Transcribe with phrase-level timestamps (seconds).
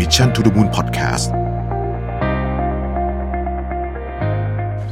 [0.00, 1.26] Mission to the Moon Podcast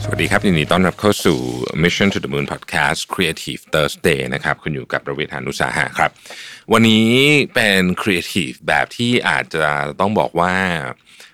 [0.03, 1.39] สวัสดีครับยินดีต้อนรับเข้าสู่
[1.83, 6.11] Mission to the Moon Podcast Creative Thursday นะครับ คุณอยู่กับประเวทานุสาหะครับ
[6.73, 7.09] วันนี้
[7.55, 9.65] เป็น Creative แบบที่อาจจะ
[10.01, 10.55] ต้องบอกว่า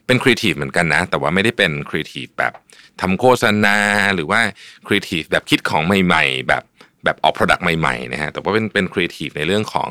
[0.06, 2.52] เป็น Creative เหมือนกันนะ แต่ว่าไม่ได้เป็น Creative แบบ
[3.00, 3.78] ทำโฆษณา
[4.14, 4.40] หรือว่า
[4.86, 6.62] Creative แบบคิดของใหม่ ๆ แบบ
[7.04, 9.88] แบบออก Product ใหม่ๆนะฮะแต่ว่าเป็นเป็น Creative ในเรื่องของ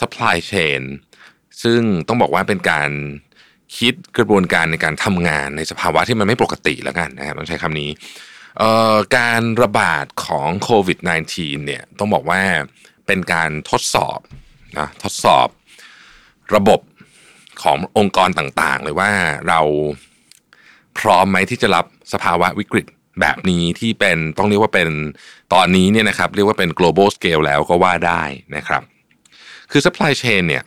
[0.00, 0.82] Supply Chain
[1.62, 2.90] ซึ่งต้องบอกว่าเป็นการ
[3.78, 7.90] คิดกระบวนการในการทำงานในสภาวะที่มันไม่ปกติแล้วกันนะครับต้องใช้คำนี้
[9.16, 10.98] การระบาดของโควิด
[11.32, 12.42] -19 เนี่ยต้องบอกว่า
[13.06, 14.18] เป็นการทดสอบ
[14.78, 15.48] นะทดสอบ
[16.54, 16.80] ระบบ
[17.62, 19.10] ขององค์กรต่างๆ เลยว่า
[19.48, 19.60] เรา
[20.98, 22.86] พร้อมไหมที่จะรับสภาวะวิกฤต
[23.20, 24.88] แบบนี้ที่เป็นต้องเรียกว่าเป็น
[25.54, 28.22] ตอนนี้เนี่ยนะครับเรียกว่าเป็น global scale แล้วก็ว่าได้
[28.56, 28.82] นะครับ
[29.70, 30.62] คือ supply chain เนี่ย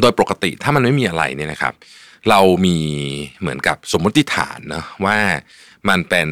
[0.00, 1.74] โดยปกติถ้ามันไม่มีอะไรเนี่ยนะครับ
[2.30, 2.78] เรามี
[3.40, 5.18] เหมือนกับสมมติฐานนะว่า
[5.88, 6.28] มันเป็น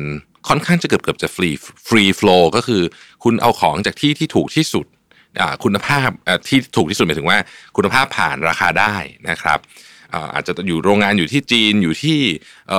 [0.49, 2.83] ค่อนข้างจะเกือบเกือบจะ free free flow ก็คือ
[3.25, 4.87] คุณเอาของจากที่ที่ถูกที่สุด
[5.65, 6.11] คุณภาพ
[6.49, 7.39] ที่ถูกที่สุดหมายถึงว่า
[7.77, 8.95] คุณภาพผ่านราคาได้
[9.31, 9.59] นะครับ
[10.35, 12.19] อาจจะอยู่โรงงานอยู่ที่จีนอยู่ที่
[12.71, 12.73] เ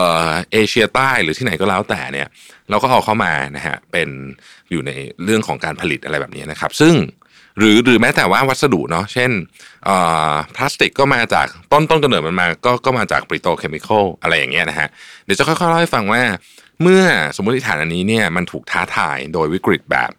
[0.56, 2.28] อเชียใต้หรือที่ไหนก็แล้วแต่เนี่ย
[2.70, 4.10] เราก็เอาเข้ามานะฮะเป็น
[4.72, 4.92] อยู่ใน
[5.24, 6.94] เรื่องของการผลิตอะไรแบบนี้นะครับ ซึ่ง
[7.58, 9.32] หรือหรือแม้แต่ว่าวัสดุเนาะเช่น
[10.56, 14.88] พลาสติกก็มาจากต้นต้นกำเนิดมันมาก็ก็มาจากปริโตเคมีคอลอะไรอย่างเงี้ยนะฮะ
[15.26, 16.22] เดี๋ยวจะค่อยๆเล่าให้ฟังว่า
[16.82, 17.04] เมื่อ
[17.36, 20.12] สมมติฐานอันนี้เนี่ยมันถูกท้าทายโดยวิกฤตแบบ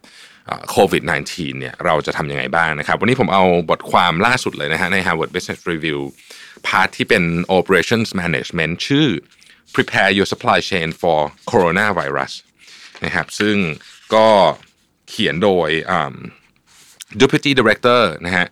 [0.71, 5.99] โควิด -19 เนี่ยเราจะทำยังไงบ้างนะครับ วันนี้ผมเอาบทความล่าสุดเลยนะฮะใน Harvard Business Review
[6.67, 7.23] พาร์ทที่เป็น
[7.57, 9.07] operations management ชื่อ
[9.75, 11.19] prepare your supply chain for
[11.51, 12.33] coronavirus
[13.05, 13.55] นะครับซึ่ง
[14.15, 14.27] ก็
[15.09, 15.69] เขียนโดย
[17.21, 18.45] Deputy Director นะฮะ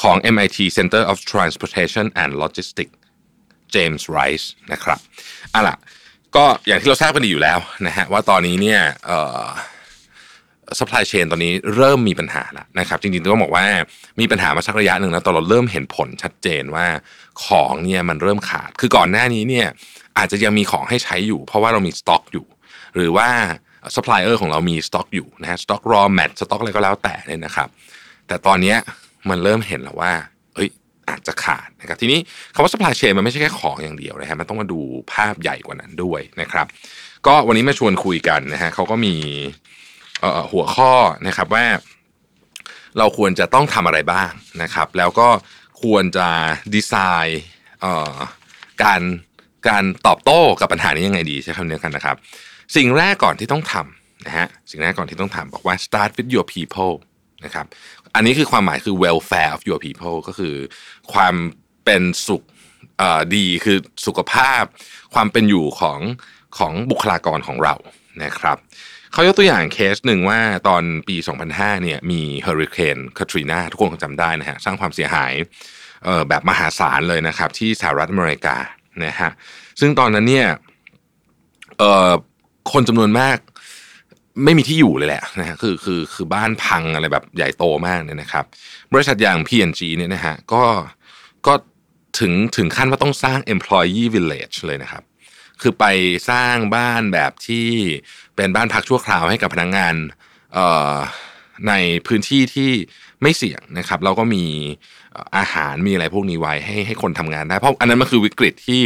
[0.00, 2.94] ของ MIT Center of Transportation and Logistics
[3.74, 4.98] James Rice นะครับ
[5.54, 5.76] อะล่ะ
[6.36, 9.46] ก็อย่างที่เราทราบกันดีอยู่แล้วนะฮะว่าตอนนี้เนี่ยเอ่อ
[10.78, 13.66] supply chain ตอนนี้เริ่มมีปัญหาแล้วนะครับจริงๆต้องบอกว่า
[14.20, 16.86] มีปัญหามาสักระยะหนึ่งแล้วตอนเราเริ่มเห็นผลชัดเจนว่า
[17.44, 19.66] ของเนี่ยมันเริ่มขาด คือก่อนหน้านี้เนี่ย
[20.18, 22.46] อาจจะยังมีของให้ใช้อยู่ เพราะว่าเรามีสต็อกอยู่
[22.96, 23.28] หรือว่า
[23.94, 27.68] supplier ของเรามีสต็อกอยู่นะฮะสต็อก raw mat สต็อกอะไรก็แล้วแต่เนี่ยนะครับ
[28.28, 28.74] แต่ตอนเนี้
[29.28, 30.12] มันเริ่มเห็นแล้วว่า
[30.54, 30.68] เอ้ย
[31.08, 32.20] อาจจะขาดนะครับ ทีนี้
[32.54, 34.80] คำว่า supply chain มันไม่ใช่แค่ของอย่างเดียวนะฮะมันต้องมาดู
[35.12, 36.66] ภาพใหญ่กว่านั้นด้วยนะครับ
[37.26, 39.14] ก็วันนี้มาชวนคุยกันนะฮะเขาก็มี
[40.52, 40.92] หัวข้อ
[41.26, 41.64] นะครับว่า
[42.98, 44.30] เราควรจะต้องทำอะไรบ้าง
[44.62, 45.28] นะครับ แล้วก็
[45.82, 46.28] ควรจะ
[46.74, 46.94] ดีไซ
[47.26, 47.42] น์
[48.82, 49.02] การ
[49.68, 52.16] การตอบโต้กับปัญหานี้ยังไงดีใช้คำนี้กันนะครับ
[52.76, 56.94] สิ่งแรกก่อนที่ต้องทำนะฮะสิ่งแรกก่อนที่ต้องทำบอกว่า start with your people
[57.44, 57.66] นะครับ
[58.14, 60.54] อันนี้คือความหมายคือ welfare of your people ก็คือ
[61.12, 61.34] ความ
[61.84, 62.42] เป็นสุข
[63.34, 64.62] ดีคือสุขภาพ
[65.14, 66.00] ความเป็นอยู่ของ
[66.58, 67.74] ของบุคลากรของเรา
[68.24, 68.56] นะครับ
[69.12, 71.16] เขายกตัวอย่างเคสหนึ่งว่าตอนปี
[71.50, 75.32] 2005 เนี่ยมีเฮอริเคนคาทรีนาทุกคนคงจำได้นะฮะสร้างความเสียหาย
[76.28, 78.56] แบบมหาศาลเลยนะครับ ที่สหรัฐอเมริกา
[79.04, 79.30] นะฮะ
[79.80, 80.48] ซึ่งตอนนั้นเนี่ย
[82.72, 83.38] คนจำนวนมาก
[84.44, 88.44] ไม่มีที่อยู่เลยแหละนะฮะคือคือคือบ้านพังอะไรแบบใหญ่โตมากเนี่ยนะครับ
[88.92, 90.64] บริษัทอย่าง P&G เนี่ยนะฮะก็
[91.46, 91.54] ก็
[92.18, 95.02] ถึงถึงขั้นว่าต้องสร้าง employee village เลยนะครับ
[95.60, 95.84] คือไป
[96.30, 97.68] สร้างบ้านแบบที่
[98.36, 99.94] เป็นบ้านพักชั่วคราวให้กับพนักงงาน
[101.68, 101.72] ใน
[102.06, 102.70] พื้นที่ที่
[103.22, 104.44] ไม่เสี่ยงนะครับแล้วก็มี
[105.36, 108.80] อาหารมีอะไรพวกนี้ไว้ให้ให้คนทำงานได้เพราะอันนั้นมันคือวิกฤตที่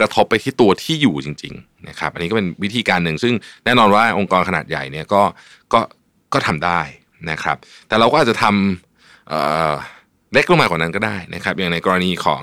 [0.00, 3.34] กระทบไปที่ตัวที่อยู่จริงๆนะครับอันนี้ก็เป็นวิธีการหนึ่งซึ่ง
[3.64, 5.22] แน่นอนว่าองค์กรขนาดใหญ่เนี่ยก็
[5.72, 5.80] ก็
[6.32, 6.80] ก็ทำได้
[7.30, 7.56] นะครับ
[7.88, 12.42] แต่เราก็อาจจะทำเล็กลงมากว่านั้นก็ได้นะครับ อย่างในกรณีของ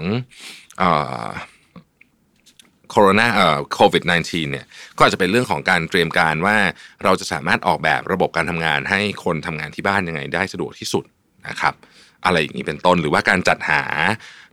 [2.90, 4.66] โคโรนาเอ่อโควิด -19 เนี่ย
[4.98, 6.58] ก็อาจจะเป็นเรื่องของการเตรียมการว่า
[7.04, 11.04] เราจะสามารถออกแบบระบบการทำงานให้คนทำงานที่บ้านยังไงได้สะดวกที่สุด
[11.48, 11.74] นะครับ
[12.26, 13.84] อะไรอย่างนี้เป็นต้น หรือว่าการจัดหา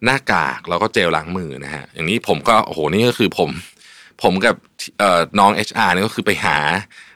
[0.04, 3.50] หน้ากากแล้วก็เจลล้างมือนะฮะอย่างนี้ผมก็โอ้โหนี่ก็คือผม
[4.22, 4.56] ผมกับ
[4.98, 6.58] เอ่อน้อง HR นี่ก็คือไปหา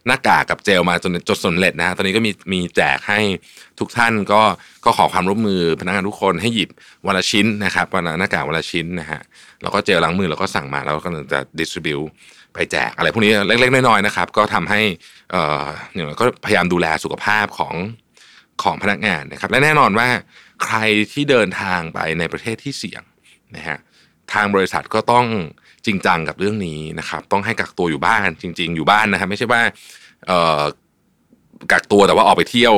[0.06, 3.20] หน้ากากกับเจลมาจนจนสำเร็จนะฮะตอนนี้ก็มีมีแจกให้
[3.78, 4.42] ทุกท่านก็
[4.84, 6.70] ก็ขอความร่วมมือพนักงานทุกคนให้หยิบ
[7.06, 9.20] วันละชิ้นนะครับวันละหน้ากากวันละชิ้นนะฮะ
[9.62, 12.00] แล้วก็เจลล้างมือเราก็สั่งมาแล้วก็จะดิสทริบิว
[12.54, 14.80] ไปแจกอะไรพวกนี้เล็กๆน้อยๆนะครับ ก็ทำให้
[15.30, 15.64] เอ่อ
[15.94, 17.74] อย่างก็พยายามดูแลสุขภาพของ
[18.62, 20.08] ของพนักงานนะครับและแน่นอนว่า
[20.64, 20.78] ใคร
[21.12, 23.02] ที่เดินทางไปในประเทศที่เสี่ยง
[23.56, 23.78] นะฮะ
[24.32, 25.26] ทางบริษัทก็ต้อง
[25.86, 29.60] จริงจังกับเรื่องนี้นะครับ ต้องให้กักตัวอยู่บ้านจริง ๆ อยู่บ้านนะครับไม่ใช่ว่า
[31.72, 32.74] กักตัวแต่ว่าออกไปเที่ยว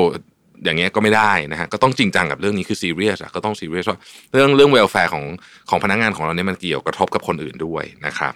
[0.64, 3.98] อย่างเงี้ยก็ไม่ได้นะฮะก็ต้องจริงจังกับเรื่องนี้คือซีเรียสอะก็ต้องซีเรียสว่า
[4.32, 5.24] เรื่องเรื่อง welfare ของ
[5.68, 8.34] ของพนักงานของเราเนี่ยมันเกี่ยวกระทบกับคนอื่นด้วยนะครับ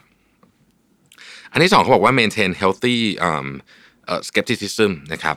[1.52, 2.96] อันที่สองเขาบอกว่า maintain healthy
[3.28, 3.46] um,
[4.10, 5.36] uh, skepticism นะครับ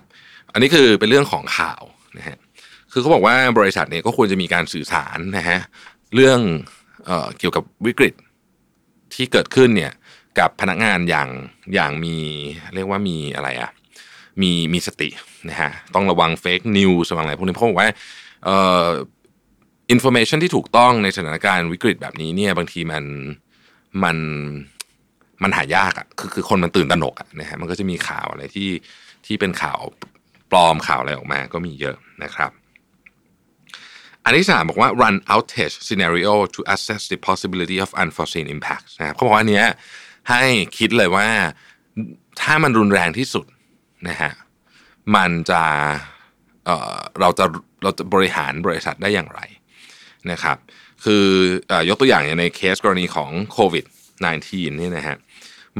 [0.53, 1.81] อันนี้คือเป็นเรื่องของข่าว
[2.17, 2.37] นะฮะ
[2.95, 5.59] คือเขาบอกว่าบริษัทเนี่ยก็ควรจะมีการสื่อสารนะฮะ
[6.15, 6.39] เรื่อง
[7.05, 8.13] เอ่อเกี่ยวกับวิกฤต
[9.13, 9.91] ที่เกิดขึ้นเนี่ย
[10.39, 11.29] กับพนักงานอย่าง
[11.73, 12.15] อย่างมี
[12.75, 13.71] เรียกว่ามีอะไรอะ
[14.41, 15.09] มีมีสติ
[15.49, 17.87] นะฮะต้องระวัง fake news ระวังอะไรพวกนี้เพราะว่า
[18.45, 18.87] เอ่อ
[19.91, 23.03] information ที่ถูกต้องในสถานการณ์วิกฤตแบบนี้เนี่ยบางทีมัน
[24.03, 24.17] มัน
[25.43, 28.69] มันหายากอะ่ะคือคือคนมันตื่นตระหนกอะนะฮะมันก็จะมีข่าวอะไรที่
[29.25, 29.79] ที่เป็นข่าว
[30.51, 32.51] ปลอมข่าวอะไรออกมาก็มีเยอะนะครับ
[34.25, 39.67] อันที่สามบอกว่า run outage scenario to assess the possibility of unforeseen impacts นะครับเขาบอกว่าอันเนี้ย
[40.29, 40.41] ให้
[40.77, 41.27] คิดเลยว่า
[42.41, 43.45] ถ้ามันรุนแรงที่สุด
[44.09, 44.31] นะฮะ
[45.15, 45.63] มันจะ
[46.65, 47.45] เอ่อเราจะ
[47.83, 49.41] เราจะบริหารบริษัทได้อย่างไร
[50.31, 50.57] นะครับ
[51.03, 51.25] คือ
[51.69, 53.85] อยกตัวอย่างอย่างในเคสกรณีของโควิด
[54.29, 55.17] -19 นี่นะฮะ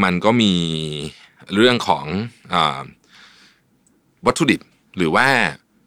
[0.04, 0.54] มันก็มี
[1.56, 2.06] เรื่องของ
[2.54, 2.56] อ
[4.26, 4.62] วัตถุดิบ
[4.98, 5.28] หรือว่า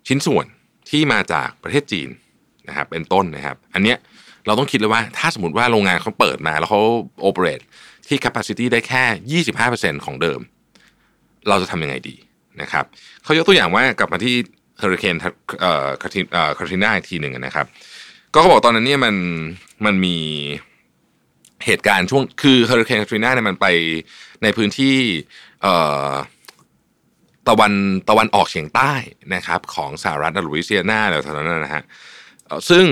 [0.08, 0.46] ชิ้นส่วน
[0.90, 2.08] ที่มาจากประเทศจีน
[2.68, 3.98] นะครับเป็นต้นนะครับ อันเนี้ย
[4.46, 6.80] เราต้องคิดเลยว่าถ้าสมมติว่าโรงงานเขาเปิดมาแล้วเขา
[7.22, 7.60] โอเปเรต
[8.08, 9.42] ที่ capacity ได้แค่
[9.98, 10.40] 25%ของเดิม
[11.48, 12.16] เราจะทำยังไงดี
[12.60, 12.84] นะครับ
[13.22, 14.34] เขายกตัวอย่างว่ากลับมาที่
[14.78, 15.16] เฮอริเคน
[15.60, 17.66] เอ่อคาทิเอ่อคาทิน่าอีกทีหนึ่งนะครับ
[18.32, 19.14] ก็เขาบอกตอนนั้นเนี่ยมัน
[19.84, 20.16] มันมี
[21.64, 23.66] เหตุการณ์ช่วงคือเฮอริเคนคาทรีนาเนี่ยมันไป
[24.42, 24.96] ในพื้นที่
[25.62, 25.74] เอ่
[26.10, 26.12] อ
[27.48, 27.72] ตะวัน
[28.08, 28.92] ตะวันออกเฉียงใต้
[29.34, 31.82] นะครับ ของสหรัฐอลุยเซียนาแถวนั้นนะฮะ
[32.70, 32.86] ซึ่ง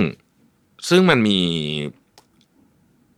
[0.89, 1.39] ซึ่งมันมี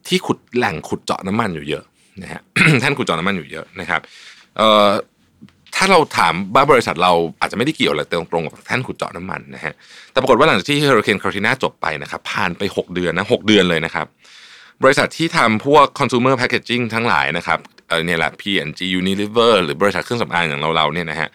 [0.08, 1.84] ที่ขุดแหล่งขุดเจาะน้ำมันอยู่เยอะ
[2.22, 2.40] นะฮะ
[2.82, 4.00] ท่านขุดเจาะน้ำมันอยู่เยอะนะครับ
[4.56, 4.88] เอ่อ
[5.74, 9.72] ถ้าเราถามบ้าบริษัทเราอาจจะไม่ได้เกี่ยวอะไรตรงๆกับท่านขุดเจาะน้ำมันนะฮะ
[10.12, 14.06] แต่ปรากฏว่าหลังจากที่เฮอริเคนคาทรีนาจบไปนะครับผ่านไป 6 เดือนนะหเดือนเลยนะครับ
[14.82, 17.58] บริษัทที่ทำพวก consumer packaging ทั้งหลายนะครับ
[17.88, 21.28] เออเนี่ยแหละ P&G Unilever หรือบริษัทเครื่องสำอางอย่างเราๆเนี่ยนะฮะ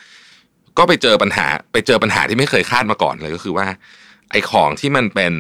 [0.77, 3.65] ก็ไปเจอปัญหาไปเจอปัญหาที่ไม่เคยคาดมาก่อนเลยก็คือว่า
[4.33, 5.33] ไอของที่มันเป็น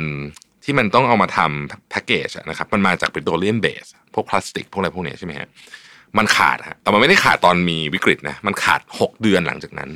[0.63, 5.47] ที่มันต้องเอามาทำแพ็กเกจนะครับมันมาจากปิโตรเลียมเบสพวกพลาสติก พวกอะไรพวกนี้ใช่ไหมฮะ
[6.17, 9.89] มันขาดฮะแต่มันไม่ได้ขาดตอนมีวิกฤตนะมันขาด 6 เดือนหลังจากนั้น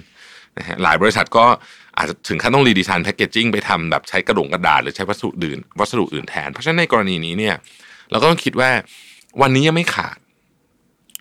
[0.57, 1.45] นะฮะหลายบริษัทก็
[1.97, 7.55] อาจจะถึงขั้นต้องรีดีไซน์แพ็กเกจจิ้งไปทำแบบใช้กระดงกระดาษหรือใช้วัสดุอื่น วัสดุอื่นแทน เพราะฉะนั้นในกรณีนี้เนี่ย
[8.11, 8.69] เราก็ต้องคิดว่า
[9.41, 10.17] วันนี้ยังไม่ขาด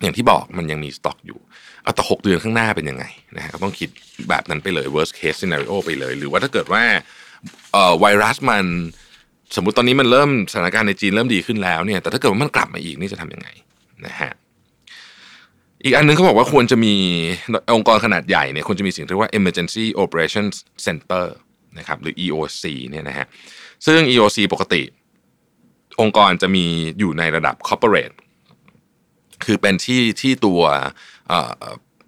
[0.01, 1.39] อย่างที่บอกมันยังมีสต็อกอยู่
[1.83, 3.05] เอาแต่หกเดือนข้างหน้าเป็นยังไง
[3.37, 3.89] นะฮะก็ต้องคิด
[4.29, 6.83] แบบนั้นไปเลย worst case scenario ไปเลย หรือว่าถ้าเกิดว่า
[7.99, 8.65] ไวรัสมัน
[9.55, 13.47] สมมุติตอนนี้มันเริ่มสถานการณ์ในจีนเริ่มดีขึ้นแล้วเนี่ยแต่ถ้าเกิดว่ามันกลับมาอีกนี่จะทำยังไง
[14.05, 14.31] นะฮะ
[15.83, 16.93] อีกอันนึงเขาบอกว่าควรจะมี
[17.75, 20.55] องค์กรขนาดใหญ่เนี่ยควรจะมีสิ่งที่เรียกว่า emergency operations
[20.85, 21.25] center
[21.77, 23.25] นะครับหรือ EOC เนี่ยนะฮะ
[23.85, 24.81] ซึ่ง EOC ปกติ
[26.01, 26.65] องค์กรจะมี
[26.99, 28.15] อยู่ในระดับ corporate
[29.45, 30.61] คือเป็นที่ที่ตัว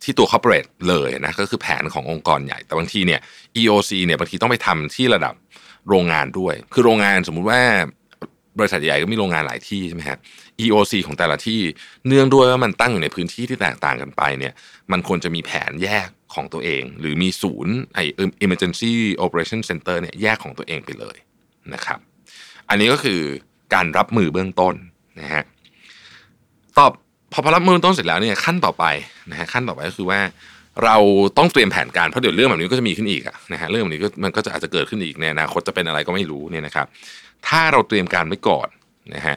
[0.03, 3.19] ที่ตัว corporate เลยนะก็คือแผนขององค์กรใหญ่ แต่บางทีเนี่ย
[3.57, 5.33] EOC เนี่ยบางทีต้องไปทำที่ระดับ
[5.89, 7.61] โรงงานด้วย คือโรงงานสมมุติว่า
[8.59, 10.19] บริษัทใหญ่ก็มีโรงงานหลายที่ใช่ไหมครับ
[10.63, 11.61] EOC ของแต่ละที่
[12.07, 14.53] เนื่องด้วยว่ามันตั้งอยู่ในพื้นที่ที่แตกต่างกันไปเนี่ย
[14.91, 17.99] มันควรจะมีแผนแยกของตัวเอง หรือมีศูนย์ไอ
[18.45, 18.93] emergency
[19.25, 21.17] operation center เนี่ยแยกของตัวเองไปเลย
[21.73, 21.99] นะครับ
[22.69, 23.21] อันนี้ก็คือ
[23.73, 24.75] การรับมือเบื้องต้น
[25.19, 25.43] นะฮะ
[26.77, 26.91] ตอบ
[27.31, 28.85] พอพอรับมือร้องต้นเสร็จแล้วเนี่ยขั้นต่อไป
[29.31, 30.19] นะฮะขั้นต่อไปก็คือว่า
[30.83, 30.97] เรา
[31.37, 36.87] ต้องเตรียมแผนการเพราะเดี๋ยวเรื่องแบบนี้ก็จะมีขึ้นอีกนะฮะเรื่องแบบนี้ก็มันก็จะอาจจะเกิดขึ้นอีกในอนาคตจะเป็นอะไรก็ไม่รู้เนี่ยนะครับ
[37.47, 38.67] ถ้าเราเตรียมการไว้ก่อน
[39.15, 39.35] นะฮะ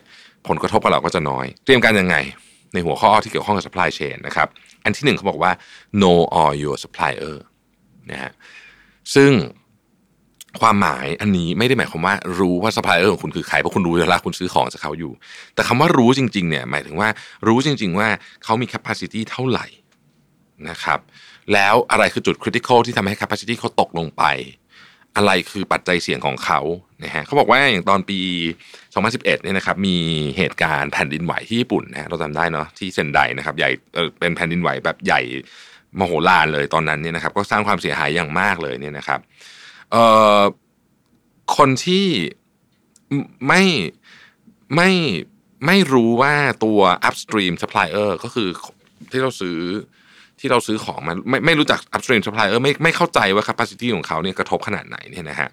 [0.48, 2.16] ผลกระทบกับเราก็จะน้อย เตรียมการยังไง
[2.74, 4.48] ในหัวข้อที่เกี่ยวข้องกับ supply chain นะครับ
[4.84, 5.52] อันที่หนึ่งเขาบอกว่า
[6.00, 7.36] know all your supplier
[8.10, 8.32] นะฮะ
[9.14, 9.30] ซึ่ง
[10.60, 15.12] ความหมายอันนี้ไม่ได้หมายความว่ารู้ว่า supplier ของคุณคือใครเพราะคุณรู้อยู่แล้วคุณซื้อของจากเขาอยู่
[15.54, 17.08] แต่คำว่ารู้จริงๆเนี่ยหมายถึงว่า
[17.46, 18.08] รู้จริง ๆ ว่า
[18.44, 19.66] เขามี capacity เท่าไหร่
[20.70, 20.98] นะครับ
[21.52, 24.24] แล้วอะไรคือจุด critical ที่ทำให้ capacity เขาตกลงไป
[25.16, 26.60] อะไรคือปัจจัยเสี่ยงของเขา
[27.04, 28.20] นะฮะเขาบอกว่าอย่างตอนปี
[28.92, 29.96] 2011เนี่ยนะครับมี
[30.36, 35.20] เหตุการณ์แผ่นดินไหวที่ญี่ปุ่นนะเราจำได้เนาะที่เซนไดนะครับใหญ่เออเป็นแผ่นดินไหวแบบใหญ่
[35.98, 39.20] มโหฬารเลยตอนนั้นเนี่ยนะครับก็สร้างความเสียหายอย่างมากเลยเนี่ยนะครับ
[39.92, 40.04] เอ่
[40.38, 40.40] อ
[41.56, 42.06] คนที่
[43.48, 43.62] ไม่
[44.76, 44.90] ไม่
[45.66, 46.34] ไม่รู้ว่า
[46.64, 48.48] ตัว upstream supplier ก็คือ
[49.12, 49.58] ที่เราซื้อ
[50.40, 55.50] ที่เราซื้อของมันไม่ไม่รู้จัก upstream supplier ไม่ไม่เข้าใจว่า capacity ของเขาเนี่ยกระทบขนาดไหนเนี่ยนะฮะ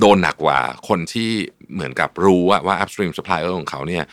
[0.00, 1.30] โดนหนักกว่าคนที่
[1.72, 4.04] เหมือนกับรู้ว่าว่า upstream supplier ของเขาเนี่ย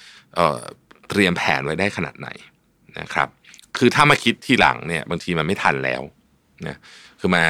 [1.10, 2.30] เตรียมแผนไว้ได้ขนาดไหน
[3.00, 3.28] นะครับ
[3.78, 6.02] คือถ้ามาคิดทีหลังเนี่ย บางทีมันไม่ทันแล้ว
[6.68, 6.78] นะ
[7.20, 7.44] คือมา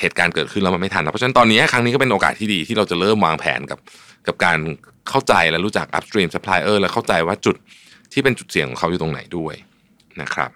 [0.00, 3.78] เหตุการณ์เกิดขึ้นแล้วมันไม่ทันเพราะฉะนั้นตอนนี้ครั้งนี้ก็เป็นโอกาสที่ดีที่เราจะเริ่มวางแผนกับ
[4.26, 4.58] กับการ
[5.08, 7.56] เข้าใจและรู้จัก upstream supplier และเข้าใจว่าจุด
[8.12, 9.54] ที่เป็นจุดเสี่ยงของเขาอยู่ตรงไหนด้วย
[10.22, 10.50] นะครับ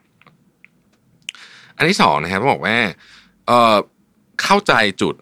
[1.77, 2.77] อันที่สองนะครับบอกว่า
[3.47, 5.15] เเข้าใจจุด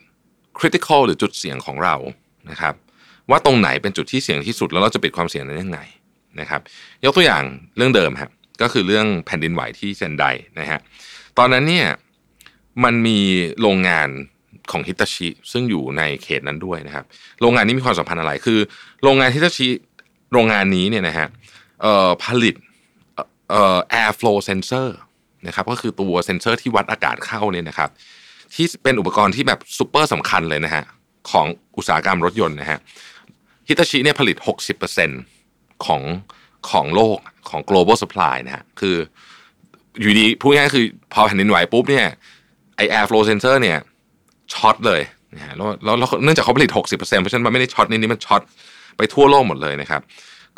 [0.58, 1.94] critical หรือจุดเสี่ยงของเรา
[2.50, 2.75] นะครับ
[3.30, 5.80] ว่าตรงไหนเป็นจุดที่เสี่ยงที่สุดแล้วเราจะปิดความเสี่ยงนั้นยังไง
[6.40, 6.60] นะครับ
[7.04, 7.42] ยกตัวอย่าง
[7.76, 8.30] เรื่องเดิมครับ
[8.62, 10.25] ก็คือเรื่องแผ่นดินไหวที่เซนได
[10.60, 10.80] นะฮะ
[11.40, 11.88] ตอนนั้นเนี่ย
[12.85, 13.18] มันมี
[13.61, 14.09] โรงงาน
[14.70, 17.04] ของฮิตาชิ ซึ่งอยู่ในเขตนั้นด้วยนะครับ
[17.40, 18.59] โรงงานนี้มีความสัมพันธ์อะไรคือ
[19.02, 19.68] โรงงานฮิตาชิ
[20.32, 21.26] โรงงานนี้เนี่ยนะฮะ
[22.25, 22.54] ผลิต
[23.50, 24.88] เอ่อ air flow sensor
[25.47, 27.90] นะครับก็คือตัวเซนเซอร์ที่วัดอากาศเข้าเนี่ยนะครับ
[28.54, 30.85] ที่เป็นอุปกรณ์ที่แบบซูเปอร์สำคัญเลยนะฮะ
[31.30, 32.78] ของอุตสาหกรรมรถยนต์นะฮะ
[33.68, 34.37] ฮิตาชิเนี่ยผลิต
[35.11, 36.02] 60%ของ
[36.70, 37.16] ของโลก
[37.49, 38.97] ของ global supply นะฮะคือ
[39.99, 42.06] อยู่ดีๆ พูดง่ายๆคือพอแผ่นดินไหวปุ๊บเนี่ย
[42.76, 43.78] ไอ air flow sensor เนี่ย
[44.54, 45.02] ช็อตเลย
[45.37, 48.42] นะฮะแล้วแล้วเนื่องจากเขาผลิต 60%เพราะฉะนั้นมันไม่ได้ short นี่นี่มัน short
[48.97, 50.00] ไปทั่วโลกหมดเลยนะครับ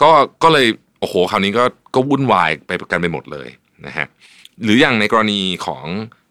[0.03, 0.11] ก็
[0.43, 0.67] ก็เลย
[1.01, 3.49] โอ้โหคราวนี้ก็ก็วุ่นวายไปกันไปหมดเลย
[3.87, 4.07] นะฮะ
[4.63, 5.85] หรืออย่างในกรณีของ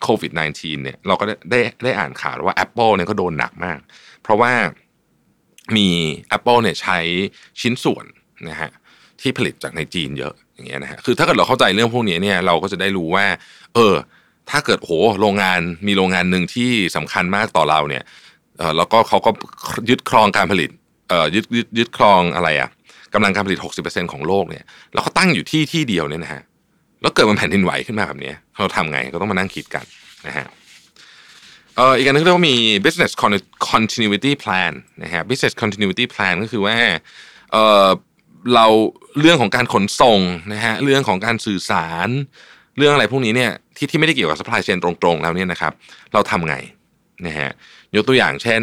[0.03, 3.79] โควิด -19 เนี่ยเราก็ได้ได้ได้อ่านข่าวว่า Apple เนี่ยก็โดนหนักมาก
[4.22, 4.51] เพราะว่า
[5.77, 5.88] มี
[6.38, 6.98] Apple เนี่ยใช้
[7.62, 8.05] ชิ้นส่วน
[8.50, 8.70] นะฮะ
[9.21, 13.25] ที่ผลิตจากในจีนเยอะอย่างเงี้ยนะฮะคือถ้าเกิดเราเข้าใจเรื่องพวกนี้เนี่ยเราก็จะได้รู้ว่า
[13.75, 13.95] เออ
[14.49, 18.03] ถ้าเกิดโหโรงงานมีโรงงานหนึ่งที่สำคัญมากต่อเราเนี่ย
[18.57, 19.31] เออแล้วก็เขาก็
[19.89, 20.69] ยึดครองการผลิต
[21.09, 22.69] เอ่อยึดยึดยึดครองอะไรอะ
[23.13, 26.41] กำลังการผลิต 60%ของโลกเนี่ยแล้วเขาตั้งอยู่ที่ที่เดียวเนี่ยนะฮะ
[27.01, 29.85] แล้วเกิดมันแผ่นดินไหวขึ้นมาแบบนี้เราทำไงก็ต้องมานั่งคิดกัน
[30.27, 30.47] นะฮะ
[31.75, 33.11] เอ่ออีกอันนึงเรียกว่ามี business
[33.69, 34.73] continuity plan
[35.03, 36.75] นะฮะ business continuity plan ก็คือว่า
[37.51, 37.87] เอ่อ
[38.55, 38.65] เรา
[39.19, 40.19] เรื่องของการขนส่ง
[40.53, 42.10] นะฮะเรื่องของการสื่อสาร
[42.77, 45.74] เรื่องอะไรพวกนี้เนี่ยที่ที่ไม่ได้เกี่ยวกับ supply chain ตรงๆ แล้วเนี่ยนะครับ
[46.13, 46.55] เราทำไง
[47.27, 47.50] นะฮะ
[47.95, 48.62] ยกตัวอย่างเช่น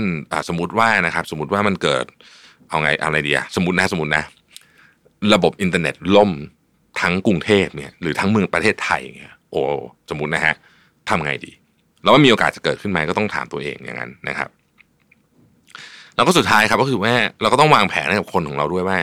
[0.48, 2.04] สมมติว่านะครับ สมมติว่ามันเกิด
[2.68, 4.24] เอาไงอะไรดีอะสมมตินะสมมตินะ
[5.34, 6.30] ระบบอินเทอร์เน็ตล่ม
[7.00, 9.60] ทั้งกรุงเทพเนี่ยหรือทั้งเมืองประเทศไทยเนี่ยโอ้
[10.10, 10.54] สมมตินะฮะ
[11.08, 11.52] ทำไงดี
[12.02, 14.48] แล้วว่ามีโอกาสจะเกิดขึ้นไหมก็ต้องถามตัวเองอย่างนั้นนะครับ
[16.16, 18.98] แล้วก็สุดท้ายครับก็คือว่าเราก็ต้องวางแผนให้กับคนของเราด้วยว่า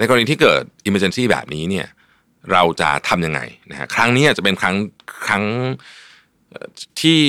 [0.00, 1.86] ในกรณีที่เกิด emergency แบบนี้เนี่ย
[2.52, 3.40] เราจะทำยังไง
[3.70, 4.76] นะฮะครั้งนี้จะเป็นครั้ง
[5.26, 5.44] ครั้ง
[7.00, 7.20] ที่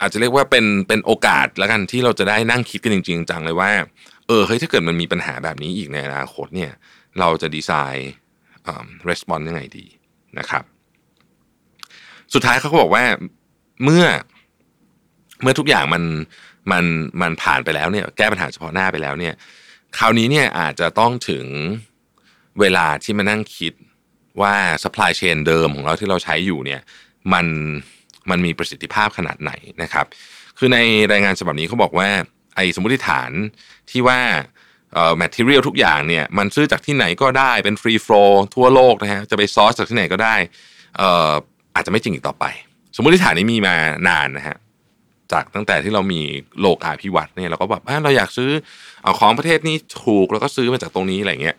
[0.00, 3.70] อาจจะเรียกว่าเป็นเป็นโอกาสแล้วกันที่เราจะได้นั่งคิดกันจริง ๆ จังเลยว่า
[4.26, 6.72] เออเฮ้ยถ้าเกิดมันมีปัญหาแบบนี้อีกในอนาคตเนี่ย
[7.20, 8.12] เราจะดีไซน์
[9.08, 9.86] รีสปอนส์ยังไงดี
[10.38, 10.64] นะครับ
[12.34, 13.04] สุดท้ายเขาก็บอกว่า
[13.84, 14.04] เมื่อ
[15.42, 16.02] เมื่อทุกอย่างมัน
[16.72, 16.84] มัน
[17.20, 19.34] มันผ่านไปแล้วเนี่ย แก้ปัญหาเฉพาะหน้าไปแล้วเนี่ย
[19.96, 21.46] คราวนี้เนี่ยอาจจะต้องถึง
[22.60, 23.72] เวลาที่มานั่งคิด
[24.40, 26.80] ว่า supply chain เดิมของเราที่เราใช้อยู่เนี่ย
[27.32, 27.46] มัน
[28.30, 29.52] มันมีประสิทธิภาพขนาดไหน
[29.82, 30.06] นะครับ
[30.58, 30.78] คือใน
[31.12, 32.08] รายงานฉบับนี้เขาบอกว่า
[32.56, 33.30] ไอ้สมมติฐาน
[33.90, 34.20] ที่ว่า
[34.94, 40.34] เอ่อ material ทุกอย่างเนี่ยมันซื้อจากที่ไหนก็ได้เป็น free flow ทั่วโลกนะฮะจะไปซอร์สจากที่ไหนก็ได้
[40.98, 41.32] เอ่อ
[41.74, 42.44] อาจจะไม่จริงอีกต่อไป
[42.96, 43.76] สมมติฐานนี้มีมา
[44.08, 44.56] นานนะฮะ
[45.32, 46.20] จากตั้งแต่ที่เรามี
[46.60, 48.50] โลกาภิวัตน์เนี่ยเราก็แบบเราอยากซื้อ
[49.02, 51.56] เอาของประเทศนี้ถูกแล้วก็ซื้อมาจากตรงนี้อะไรเงี้ย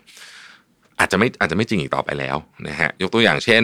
[1.00, 3.64] อาจจะไม่อาจจะไม่จริงอีกต่อไปแล้วนะฮะยกตัวอย่างเช่น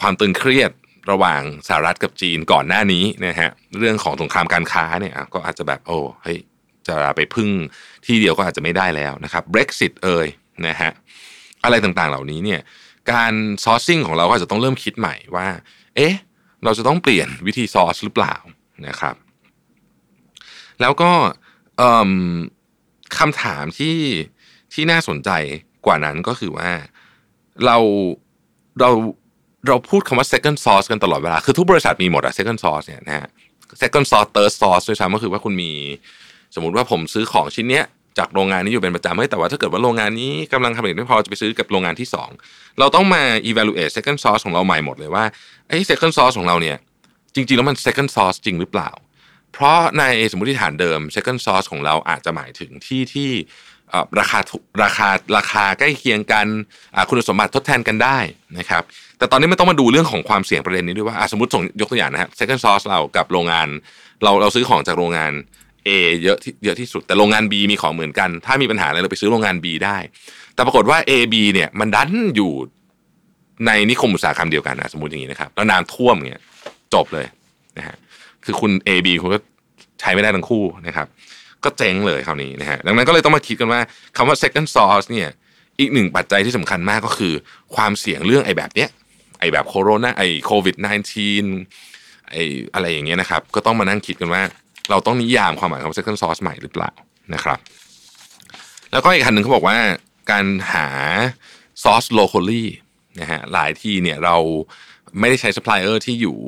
[0.00, 0.70] ความตึงเครียด
[1.10, 6.38] ระหว่างสหรัฐกับจีนก่อนหน้านี้นะฮะเรื่องของสงครามการค้าเนี่ยก็อาจจะแบบโอ้เฮ้ย
[6.88, 7.50] จะไปพึ่ง
[8.06, 10.26] ที่เดียวก็อาจจะไม่ได้แล้วนะครับ Brexit เอ่ย
[10.66, 10.90] นะฮะ
[11.64, 12.60] อะไรต่างๆเหล่านี้เนี่ย
[13.12, 13.32] การ
[13.64, 15.46] ซอร์ซิ่งของเราก็อาจจะต้องเริ่มคิดใหม่ว่า
[15.96, 16.14] เอ๊ะ
[16.64, 18.34] เราจะต้องเปลี่ยนวิธีซอร์สหรือเปล่า
[18.88, 19.14] นะครับ
[20.80, 21.10] แล้วก็
[23.18, 23.96] คำถามที่
[24.72, 25.30] ที่น่าสนใจ
[25.86, 26.70] กว่านั้นก็คือว่า
[27.66, 27.76] เรา
[28.80, 28.90] เรา
[29.68, 33.28] เราพูดคำว่า second source กันตลอดเวลา คือทุกบริษัทมีหมดอะ second source เนี่ยนะฮะ
[33.82, 35.72] second source third source ด้วยซ้ำก็คือว่าคุณมี
[36.54, 37.84] สมมติว่าผมซื้อของชิ้นเนี้ย
[38.18, 42.08] จากโรงงานนี้อยู่เป็นประจำเฮ้ยแต่ว่าถ้าเกิดว่าโรงงานนี้กำลังผลิตไม่พอจะไปซื้อกับโรงงานที่
[42.42, 45.24] 2 เราต้องมา evaluate second source ของเราใหม่หมดเลยว่า
[45.68, 46.76] ไอ้ second source ของเราเนี่ย
[47.34, 48.90] จริงๆ แล้วมัน second source จริงหรือเปล่า
[49.52, 53.30] เพราะในสมมติฐานเดิม second source ของเราอาจจะหมายถึงที่ที่
[54.20, 54.38] ราคา
[54.82, 56.46] ราคาราคาใกล้เคียงกัน
[57.08, 58.18] คุณสมบัติทดแทนกันได้
[58.58, 58.82] นะครับ
[59.18, 63.68] แต่ตอนนี้ไม่ต้องมาดูเรื่องของความเสี่ยงประเด็นนี้ด้วยว่าสมมติส่งยกตัวอย่างนะฮะ second source เรากับโรงงาน
[64.22, 65.32] เราเราซื้อของจากโรงงาน
[65.86, 65.90] A
[66.22, 69.96] เยอะที่เยอะที่สุด แต่โรงงาน B มีของเหมือนกัน ถ้ามีปัญหาอะไรเราไปซื้อโรงงาน B ได้
[70.54, 72.52] แต่ปรากฏว่า A B เนี่ยมันดันอยู่
[73.66, 76.42] ในนิคมอุตสาหกรรมเดียวกันนะสมมติอย่างนี้นะครับแล้วน้ำท่วมเงี้ย
[76.94, 77.26] จบเลย
[77.78, 77.96] นะฮะ
[78.44, 79.38] คือคุณ A B คุณก็
[80.00, 81.06] ใช้ไม่ได้ทั้งคู่นะครับ
[81.64, 83.80] ก็เจ๊งเลยคราวนี้นะฮะดังนั้นก็เลยต้องมาคิดกันว่า
[84.16, 85.28] คำว่า second source เนี่ย
[85.78, 87.32] อีกหนึ่งปัจจัยที่สำคัญมากก็คือ
[87.74, 88.88] ความเสี่ยงเรื่องไอ้แบบเนี้ย
[89.40, 90.76] ไอ้แบบโคโรนาไอ้โควิด
[91.54, 92.42] -19 ไอ้
[92.74, 94.42] อะไรอย่างเงี้ยนะครับ ก็ต้องมานั่งคิดกันว่า
[94.90, 96.90] เราต้องนิยามความหมายของ second source ใหม่หรือเปล่า
[97.34, 97.58] นะครับ
[98.92, 99.78] แล้วก็อีกคันหนึ่งเขาบอกว่า
[100.30, 100.86] การหา
[101.82, 102.64] source locally
[103.20, 104.36] นะฮะหลายที่เนี่ยเรา
[105.18, 106.38] ไม่ได้ใช้ supplier ที่อยู่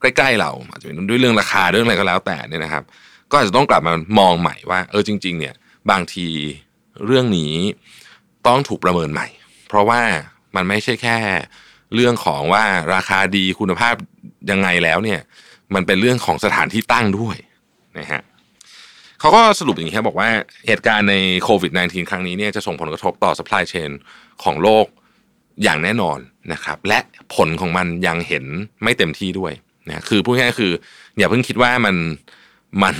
[0.00, 2.84] ใกล้ๆเราอาจจะเป็นด้วยเรื่องราคาเรื่องอะไรก็แล้วแต่เนี่ยนะครับ
[3.30, 5.54] ก็อาจจะต้องกลับมามองใหม่ว่า เออจริง ๆ เนี่ย
[5.90, 6.28] บางที
[7.06, 7.52] เรื่องนี้
[8.46, 9.26] ต้องถูกประเมินใหม่
[9.68, 10.00] เพราะว่า
[10.56, 11.16] มันไม่ใช่แค่
[11.94, 13.94] เรื่องของว่าราคาดีคุณภาพ
[14.50, 15.20] ยังไงแล้วเนี่ย
[15.74, 17.36] มันเป็นเรื่องของสถานที่ตั้งด้วย
[17.98, 18.22] นะฮะ
[19.20, 20.30] เขาก็สรุปอย่างนี้ครับบอกว่า
[20.66, 23.90] เหตุการณ์ในโควิด -19 ครั้งนี้เนี่ยจะส่งผลกระทบต่อ supply chain
[24.42, 24.86] ของโลก
[25.62, 26.18] อย่างแน่นอน
[26.52, 26.98] นะครับ และ
[27.34, 28.44] ผลของมันยังเห็น
[28.82, 29.52] ไม่เต็มที่ด้วย
[29.88, 30.72] นะคือพูดง่ายคือ
[31.18, 31.96] อย่าเพิ่งคิดว่ามัน
[32.82, 32.96] มัน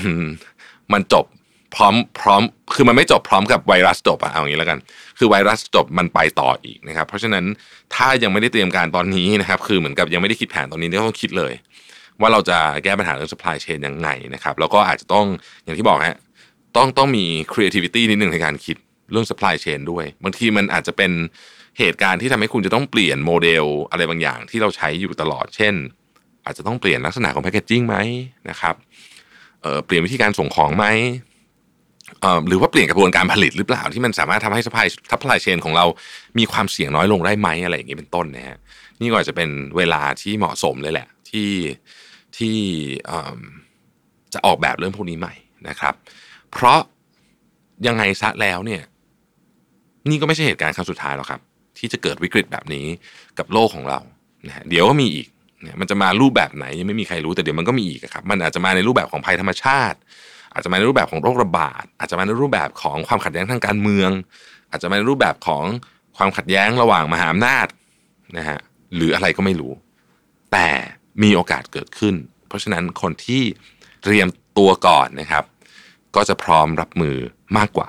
[0.93, 1.25] มันจบ
[1.75, 2.43] พร้อมพร้อม
[2.75, 4.78] คือมันไม่จบพร้อมกับไวรัสจบอะเอาอย่างนี้แล้วกัน
[5.19, 7.45] คือไวรัสจบมันไปต่ออีกนะครับ เพราะฉะนั้น
[7.95, 11.52] ถ้ายังไม่ได้เตรียมการตอนนี้นะครับ คือเหมือนกับยังไม่ได้คิดแผนตอนนี้ต้องคิดเลย
[12.21, 15.26] ว่าเราจะแก้ปัญหาเรื่อง supply chain ยังไงนะครับ แล้วก็อาจจะต้อง
[15.64, 16.16] อย่างที่บอกฮะ
[16.76, 18.76] ต้องต้องมี creativity นิดหนึ่งในการคิด
[19.12, 21.12] เรื่อง supply chain ด้วย บางทีมันอาจจะเป็น
[21.78, 25.75] เหตุการณ์ที่ทำให้คุณจะต้องเปลี่ยนโมเดลอะไรบางอย่างที่เราใช้อยู่ตลอด เช่น
[26.47, 27.97] อาจจะต้องเปลี่ยนลักษณะของ packaging ไหม
[28.50, 28.75] นะครับ
[29.62, 30.87] เปลี่ยนวิธีการส่งของไหม
[32.49, 35.85] หรือว่าเปลี่ยนกระบวนการผลิตหรือเปล่าที่มันสามารถทำให้ supply supply chain ของเรา
[36.38, 38.59] มีความเสี่ยงน้อยลงได้ไหมอะไรอย่างนี้เป็นต้นนะฮะ
[39.00, 41.50] นี่ก็อาจะเป็นเวลาที่เหมาะสมเลยแหละ ที่
[42.37, 42.57] ที่
[44.35, 45.35] จะออกแบบเรื่องพวกนี้ใหม่
[45.69, 45.95] นะครับ
[46.53, 46.81] เพราะ
[47.87, 48.83] ยังไงซะแล้วเนี่ย
[50.09, 51.41] นี่ก็ไม่ใช่เหตุการณ์ครั้งสุดท้ายหรอกครับ
[51.79, 52.87] ที่จะเกิดวิกฤตแบบนี้
[53.38, 54.00] กับโลกของเรา
[54.47, 55.26] นะเดี๋ยวก็มีอีก
[55.67, 59.99] เนี่ยมันจะมารูปแบบไหนยังไม่มีใครรู้แต่เดี๋ยวมันก็มีอีกครับมันอาจจะมาในรูปแบบของภัยธรรมชาติ
[60.55, 64.11] อาจจะมาในรูปแบบของโรคระบาด อาจจะมาในรูปแบบของความขัดแย้งทางการเมือง
[64.71, 65.65] อาจจะมาในรูปแบบของ
[66.17, 67.67] ความขัดแย้งระหว่างมหาอำนาจ
[68.39, 68.59] นะฮะ
[68.95, 69.73] หรืออะไรก็ไม่รู้
[70.53, 70.69] แต่
[71.23, 72.15] มีโอกาสเกิดขึ้น
[72.49, 73.43] เพราะฉะนั้นคนที่
[74.03, 75.45] เตรียมตัวก่อนนะครับ
[76.17, 77.17] ก็จะพร้อมรับมือ
[77.59, 77.89] มากกว่า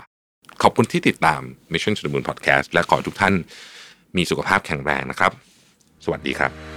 [0.62, 1.42] ขอบคุณที่ติดตาม
[1.74, 3.34] Mission to the Moon Podcast และขอทุกท่าน
[4.18, 5.32] มีสุขภาพแข็งแรงนะครับ
[6.06, 6.77] สวัสดีครับ